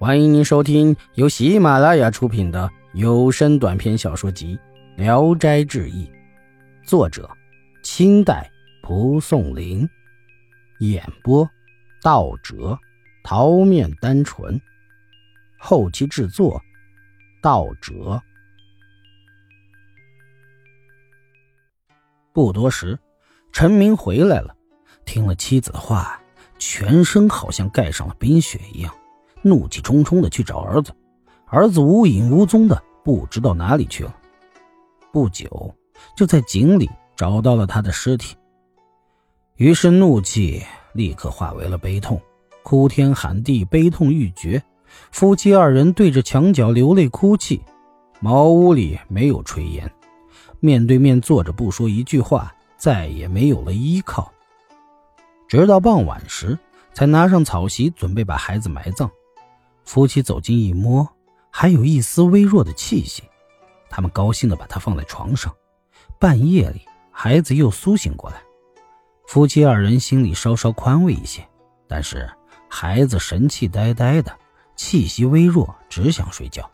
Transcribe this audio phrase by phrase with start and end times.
[0.00, 4.56] 欢迎您收听由喜马拉雅出品的有声短篇小说集
[4.96, 6.06] 《聊斋志异》，
[6.88, 7.28] 作者：
[7.82, 8.48] 清代
[8.80, 9.88] 蒲松龄，
[10.78, 11.50] 演播：
[12.00, 12.78] 道哲、
[13.24, 14.60] 桃面单纯，
[15.58, 16.62] 后期制作：
[17.42, 18.22] 道哲。
[22.32, 22.96] 不多时，
[23.50, 24.54] 陈明回来了，
[25.04, 26.22] 听了妻子的话，
[26.56, 28.94] 全身好像盖上了冰雪一样。
[29.42, 30.92] 怒气冲冲的去找儿子，
[31.46, 34.14] 儿子无影无踪的，不知道哪里去了。
[35.12, 35.74] 不久，
[36.16, 38.36] 就在井里找到了他的尸体。
[39.56, 40.62] 于是怒气
[40.92, 42.20] 立刻化为了悲痛，
[42.62, 44.62] 哭天喊地，悲痛欲绝。
[45.10, 47.60] 夫妻二人对着墙角流泪哭泣。
[48.20, 49.90] 茅屋里没有炊烟，
[50.60, 54.32] 面对面坐着不说一句话，再也没有了依靠。
[55.46, 56.58] 直到傍晚时，
[56.92, 59.10] 才拿上草席，准备把孩子埋葬。
[59.88, 61.08] 夫妻走近一摸，
[61.50, 63.22] 还有一丝微弱的气息。
[63.88, 65.50] 他们高兴地把他放在床上。
[66.18, 68.36] 半夜里，孩子又苏醒过来，
[69.26, 71.42] 夫妻二人心里稍稍宽慰一些。
[71.86, 72.30] 但是
[72.68, 74.30] 孩子神气呆呆的，
[74.76, 76.70] 气息微弱，只想睡觉。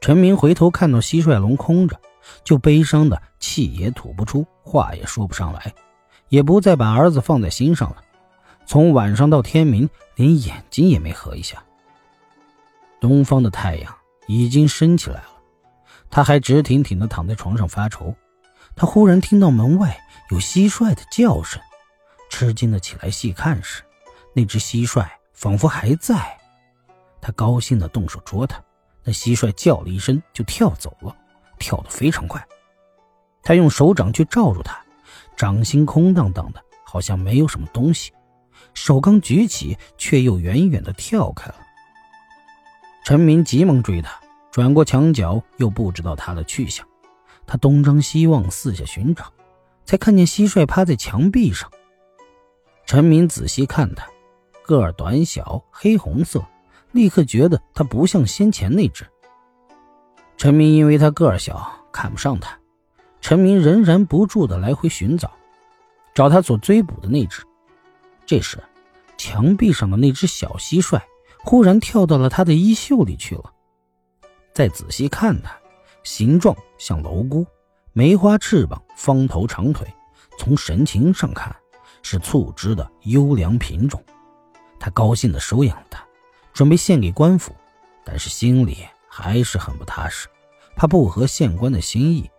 [0.00, 2.00] 陈明回头看到蟋蟀笼空着，
[2.44, 5.74] 就悲伤的气也吐不出，话也说不上来，
[6.28, 7.96] 也不再把儿子放在心上了。
[8.64, 11.60] 从晚上到天明，连眼睛也没合一下。
[13.00, 15.42] 东方的太阳已经升起来了，
[16.10, 18.14] 他还直挺挺地躺在床上发愁。
[18.76, 19.98] 他忽然听到门外
[20.30, 21.60] 有蟋蟀的叫声，
[22.30, 23.82] 吃惊的起来细看时，
[24.34, 26.38] 那只蟋蟀仿佛还在。
[27.20, 28.62] 他高兴地动手捉它，
[29.02, 31.14] 那蟋蟀叫了一声就跳走了，
[31.58, 32.42] 跳得非常快。
[33.42, 34.78] 他用手掌去罩住它，
[35.36, 38.12] 掌心空荡荡的，好像没有什么东西。
[38.72, 41.56] 手刚举起，却又远远地跳开了。
[43.02, 44.20] 陈明急忙追他，
[44.50, 46.86] 转过墙角，又不知道他的去向。
[47.46, 49.32] 他东张西望，四下寻找，
[49.84, 51.68] 才看见蟋蟀趴在墙壁上。
[52.86, 54.06] 陈明仔细看他，
[54.62, 56.44] 个儿短小，黑红色，
[56.92, 59.04] 立刻觉得他不像先前那只。
[60.36, 62.56] 陈明因为他个儿小，看不上他。
[63.20, 65.30] 陈明仍然不住的来回寻找，
[66.14, 67.42] 找他所追捕的那只。
[68.24, 68.58] 这时，
[69.16, 71.00] 墙壁上的那只小蟋蟀。
[71.44, 73.52] 忽然跳到了他的衣袖里去了。
[74.52, 75.52] 再仔细看它，
[76.02, 77.46] 形状像蝼蛄，
[77.92, 79.86] 梅花翅膀，方头长腿。
[80.38, 81.54] 从神情上看，
[82.02, 84.02] 是促织的优良品种。
[84.78, 86.02] 他高兴地收养它，
[86.52, 87.54] 准备献给官府，
[88.04, 90.28] 但是心里还是很不踏实，
[90.76, 92.30] 怕不合县官的心意。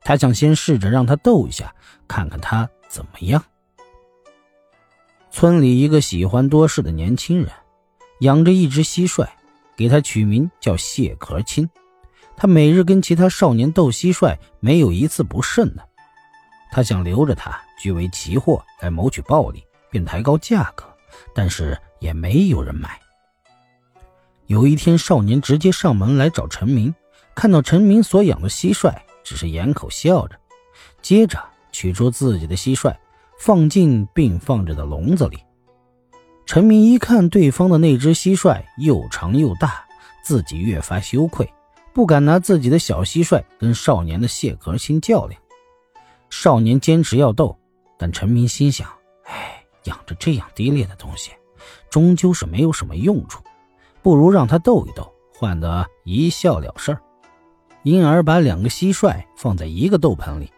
[0.00, 1.74] 他想先试着让他斗一下，
[2.08, 3.42] 看看他怎么样。
[5.30, 7.50] 村里一个喜欢多事的年轻人。
[8.20, 9.26] 养着一只蟋蟀，
[9.76, 11.68] 给它取名叫蟹壳青。
[12.36, 15.88] 他每日跟其他少年斗蟋蟀，没有一次不胜的。
[16.70, 20.84] 他想留着它据为奇货来谋取暴利，便抬高价格，
[21.34, 23.00] 但是也没有人买。
[24.46, 26.94] 有一天，少年直接上门来找陈明，
[27.34, 28.94] 看到陈明所养的蟋蟀，
[29.24, 30.36] 只是掩口笑着，
[31.00, 32.94] 接着取出自己的蟋蟀，
[33.38, 35.38] 放进并放着的笼子里。
[36.46, 39.84] 陈明一看对方的那只蟋蟀又长又大，
[40.22, 41.52] 自己越发羞愧，
[41.92, 45.38] 不敢拿自己的小蟋蟀跟少年的蟹壳星较量。
[46.30, 47.58] 少年坚持要斗，
[47.98, 48.88] 但陈明心想：
[49.24, 51.32] 哎，养着这样低劣的东西，
[51.90, 53.42] 终究是没有什么用处，
[54.00, 57.02] 不如让他斗一斗，换得一笑了事儿。
[57.82, 60.52] 因而把两个蟋蟀放在一个斗盆里，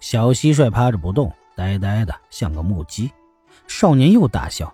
[0.00, 3.10] 小蟋蟀趴着不动，呆呆的像个木鸡。
[3.66, 4.72] 少年又大笑。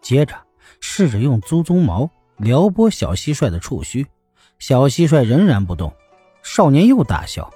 [0.00, 0.34] 接着
[0.80, 4.06] 试着用猪鬃毛撩拨小蟋蟀的触须，
[4.58, 5.92] 小蟋蟀仍然不动。
[6.42, 7.52] 少年又大笑，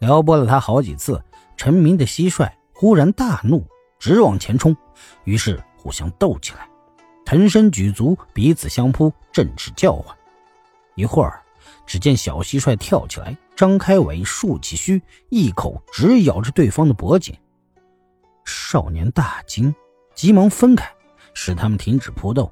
[0.00, 1.22] 撩拨了他好几次。
[1.56, 3.64] 陈明的蟋蟀忽然大怒，
[4.00, 4.76] 直往前冲，
[5.22, 6.68] 于是互相斗起来，
[7.24, 10.14] 腾身举足，彼此相扑，振翅叫唤。
[10.96, 11.40] 一会儿，
[11.86, 17.34] 只见小蟋蟀跳起来，张开尾，竖起须，一口直咬着对方的脖颈。
[18.44, 19.72] 少年大惊，
[20.12, 20.92] 急忙分开。
[21.34, 22.50] 使他们停止扑斗，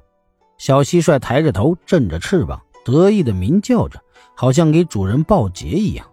[0.57, 3.99] 小蟋蟀抬着头，振着翅膀，得意的鸣叫着，
[4.35, 6.05] 好像给主人报捷一样。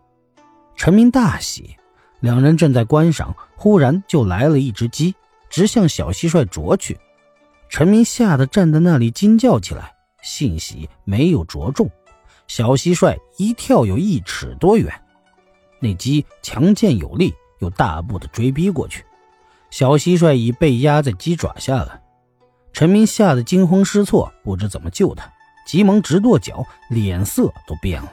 [0.77, 1.77] 陈明大喜，
[2.21, 5.15] 两人正在观赏，忽然就来了一只鸡，
[5.51, 6.99] 直向小蟋蟀啄去。
[7.69, 11.91] 陈明吓得站在那里惊叫起来，幸喜没有啄中。
[12.49, 14.93] 小蟋蟀一跳有一尺多远，
[15.81, 19.05] 那鸡强健有力，又大步的追逼过去。
[19.71, 22.01] 小蟋蟀已被压在鸡爪下了。
[22.81, 25.31] 陈明吓得惊慌失措，不知怎么救他，
[25.67, 28.11] 急忙直跺脚，脸色都变了。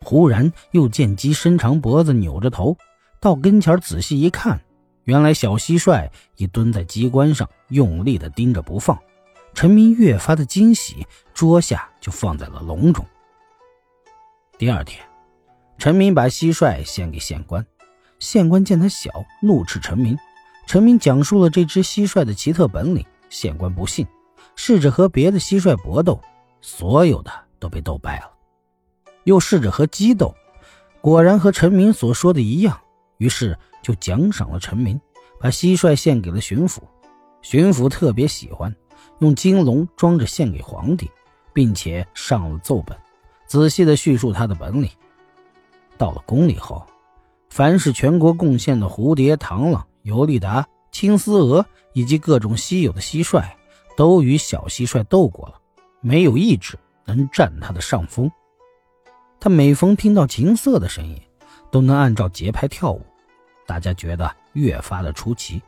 [0.00, 2.78] 忽然又见鸡伸长脖子，扭着头
[3.20, 4.58] 到跟前仔细一看，
[5.02, 8.98] 原来小蟋蟀已蹲在机关上，用力的盯着不放。
[9.52, 13.04] 陈明越发的惊喜，捉下就放在了笼中。
[14.56, 15.04] 第二天，
[15.76, 17.62] 陈明把蟋蟀献给县官，
[18.18, 19.10] 县官见他小，
[19.42, 20.16] 怒斥陈明。
[20.66, 23.04] 陈明讲述了这只蟋蟀的奇特本领，
[23.34, 24.06] 县官不信，
[24.54, 26.20] 试着和别的蟋蟀搏斗，
[26.60, 28.30] 所有的都被斗败了。
[29.24, 30.32] 又试着和鸡斗，
[31.00, 32.80] 果然和陈明所说的一样，
[33.18, 35.00] 于是就奖赏了陈明，
[35.40, 36.78] 把蟋蟀献给了巡抚。
[37.42, 38.72] 巡抚特别喜欢，
[39.18, 41.10] 用金笼装着献给皇帝，
[41.52, 42.96] 并且上了奏本，
[43.48, 44.88] 仔细的叙述他的本领。
[45.98, 46.86] 到了宫里后，
[47.50, 49.84] 凡是全国贡献的蝴蝶、螳螂。
[50.02, 53.44] 尤利达、青丝蛾以及各种稀有的蟋蟀，
[53.96, 55.54] 都与小蟋蟀斗过了，
[56.00, 58.30] 没有一只能占它的上风。
[59.40, 61.20] 他每逢听到琴瑟的声音，
[61.72, 63.04] 都能按照节拍跳舞，
[63.66, 65.60] 大家觉得越发的出奇。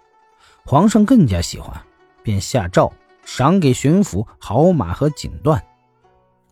[0.64, 1.76] 皇上更加喜欢，
[2.22, 2.92] 便下诏
[3.24, 5.60] 赏给巡抚好马和锦缎。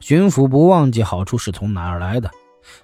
[0.01, 2.29] 巡抚不忘记好处是从哪儿来的，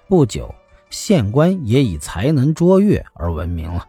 [0.07, 0.55] 不久，
[0.89, 3.85] 县官也以才能卓越而闻名了。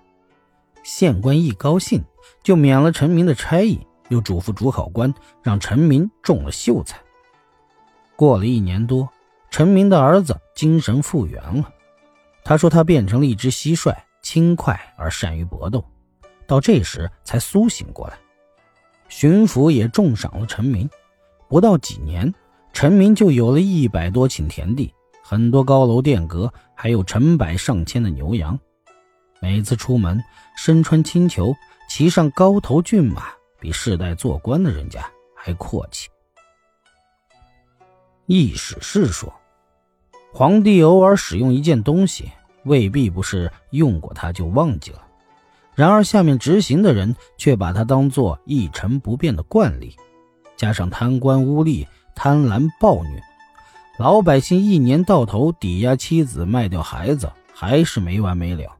[0.82, 2.04] 县官一高兴，
[2.42, 5.12] 就免了陈明的差役，又嘱咐主考官
[5.42, 6.98] 让陈明中了秀才。
[8.16, 9.08] 过了一年多，
[9.50, 11.72] 陈明的儿子精神复原了。
[12.44, 15.84] 他说他变成了一只蟋蟀，轻快而善于搏斗。
[16.46, 18.18] 到这时才苏醒过来。
[19.08, 20.88] 巡抚也重赏了陈明。
[21.48, 22.32] 不到几年，
[22.72, 24.92] 陈明就有了一百多顷田地，
[25.22, 28.58] 很多高楼殿阁，还有成百上千的牛羊。
[29.42, 30.22] 每次出门，
[30.56, 31.52] 身穿青裘，
[31.88, 33.24] 骑上高头骏马，
[33.58, 35.04] 比世代做官的人家
[35.34, 36.08] 还阔气。
[38.26, 39.34] 易史是说，
[40.32, 42.30] 皇帝偶尔使用一件东西，
[42.66, 45.04] 未必不是用过它就忘记了，
[45.74, 49.96] 然而下面执行的人却把它当做一成不变的惯例，
[50.56, 51.84] 加上贪官污吏、
[52.14, 53.20] 贪婪暴虐，
[53.98, 58.72] 老百姓一年到头抵押妻子、卖掉孩子，还是没完没了。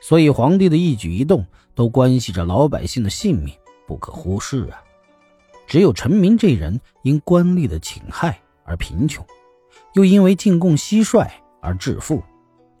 [0.00, 3.54] 所以，皇帝的一举一动都关系着老百姓的性命，
[3.86, 4.82] 不可忽视啊！
[5.66, 9.24] 只有陈明这人因官吏的侵害而贫穷，
[9.94, 11.28] 又因为进贡蟋蟀
[11.60, 12.22] 而致富，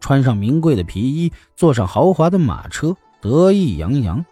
[0.00, 4.24] 穿上名贵的皮衣，坐上豪华的马车，得意洋洋。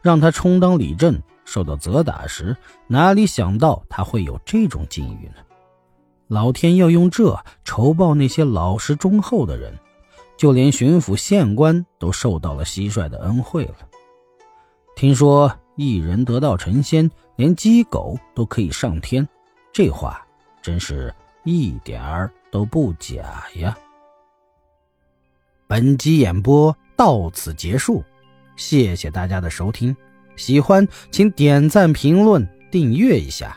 [0.00, 2.56] 让他充当李正，受到责打时，
[2.88, 5.36] 哪里想到他会有这种境遇呢？
[6.28, 9.72] 老天要用这仇报那些老实忠厚的人。
[10.42, 13.76] 就连巡抚、县官都受到了蟋蟀的恩惠了。
[14.96, 19.28] 听说一人得道成仙，连鸡狗都可以上天，
[19.72, 20.20] 这话
[20.60, 23.78] 真是一点儿都不假呀。
[25.68, 28.02] 本集演播到此结束，
[28.56, 29.96] 谢谢大家的收听，
[30.34, 33.56] 喜欢请点赞、评论、订阅一下。